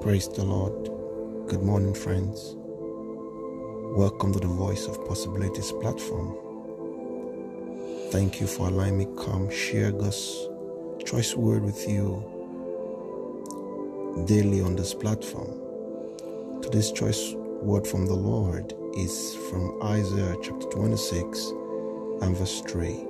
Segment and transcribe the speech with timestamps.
[0.00, 0.84] Praise the Lord.
[1.46, 2.54] Good morning, friends.
[3.94, 6.38] Welcome to the Voice of Possibilities platform.
[8.10, 10.48] Thank you for allowing me come share God's
[11.04, 12.24] choice word with you
[14.24, 15.60] daily on this platform.
[16.62, 21.46] Today's choice word from the Lord is from Isaiah chapter 26
[22.22, 23.04] and verse 3.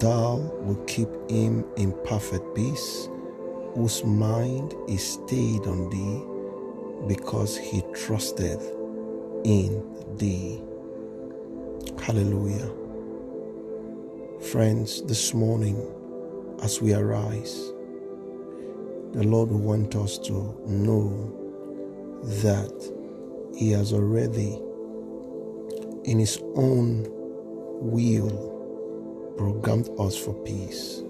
[0.00, 3.08] Thou will keep him in perfect peace,
[3.74, 6.22] whose mind is stayed on thee,
[7.08, 8.62] because he trusteth
[9.44, 9.82] in
[10.16, 10.60] thee.
[12.00, 12.70] Hallelujah.
[14.50, 15.76] Friends, this morning,
[16.62, 17.72] as we arise,
[19.12, 20.32] the Lord will want us to
[20.66, 21.10] know
[22.22, 22.72] that
[23.56, 24.58] He has already,
[26.04, 27.06] in His own
[27.80, 31.02] will, programmed us for peace.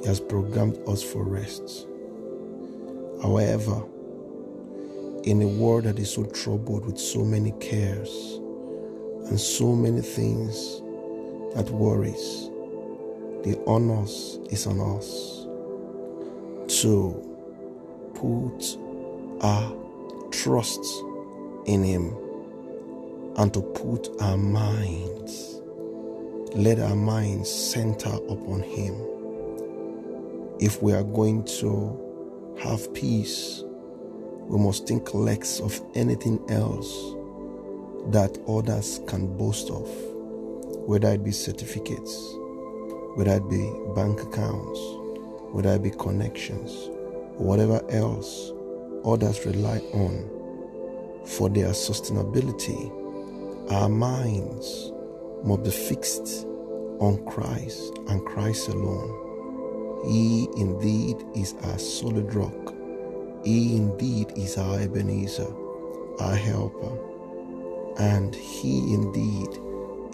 [0.00, 1.88] He has programmed us for rest.
[3.20, 3.84] However,
[5.24, 8.38] in a world that is so troubled with so many cares
[9.28, 10.80] and so many things
[11.54, 12.48] that worries,
[13.42, 15.46] the onus is on us
[16.80, 17.24] to
[18.14, 18.78] put
[19.42, 19.76] our
[20.30, 20.84] trust
[21.66, 22.16] in Him
[23.36, 25.60] and to put our minds,
[26.54, 29.17] let our minds center upon Him.
[30.60, 33.62] If we are going to have peace,
[34.48, 36.88] we must think less of anything else
[38.08, 39.88] that others can boast of,
[40.88, 42.34] whether it be certificates,
[43.14, 44.80] whether it be bank accounts,
[45.52, 46.88] whether it be connections,
[47.36, 48.50] whatever else
[49.04, 50.28] others rely on
[51.24, 52.90] for their sustainability.
[53.70, 54.92] Our minds
[55.44, 56.46] must be fixed
[56.98, 59.27] on Christ and Christ alone.
[60.04, 62.74] He indeed is our solid rock.
[63.44, 65.52] He indeed is our Ebenezer,
[66.20, 66.96] our helper.
[67.98, 69.48] And He indeed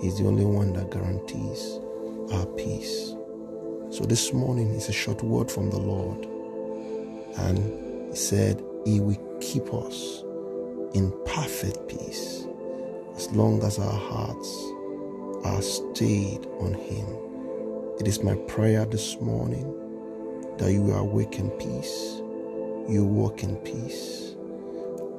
[0.02, 1.78] is the only one that guarantees
[2.32, 3.14] our peace.
[3.90, 6.26] So this morning is a short word from the Lord.
[7.38, 10.22] And He said, He will keep us
[10.94, 12.46] in perfect peace
[13.16, 14.48] as long as our hearts
[15.44, 17.33] are stayed on Him.
[18.00, 19.72] It is my prayer this morning
[20.58, 22.20] that you will awake in peace,
[22.88, 24.34] you walk in peace,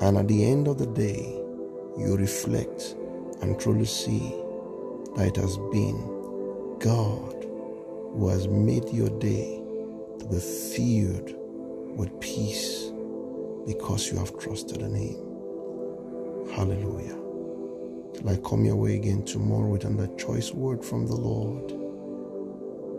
[0.02, 1.24] and at the end of the day,
[1.98, 2.96] you reflect
[3.42, 4.20] and truly see
[5.16, 5.98] that it has been
[6.80, 7.46] God
[8.14, 9.62] who has made your day
[10.20, 11.34] to be filled
[11.98, 12.92] with peace
[13.66, 15.36] because you have trusted in Him.
[16.54, 17.18] Hallelujah.
[18.16, 21.85] Till I come your way again tomorrow with another choice word from the Lord.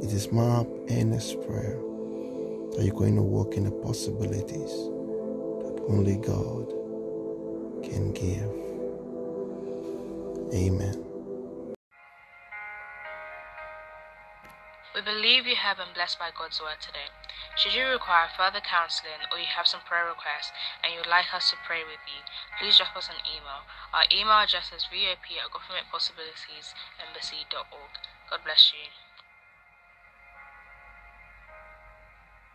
[0.03, 1.81] It is my earnest prayer
[2.77, 4.71] that you're going to walk in the possibilities
[5.65, 6.69] that only God
[7.83, 8.53] can give.
[10.53, 11.03] Amen.
[14.95, 17.09] We believe you have been blessed by God's word today.
[17.57, 20.53] Should you require further counseling or you have some prayer requests
[20.85, 22.21] and you'd like us to pray with you,
[22.61, 23.65] please drop us an email.
[23.97, 27.93] Our email address is vop at governmentpossibilitiesembassy.org.
[28.29, 28.93] God bless you.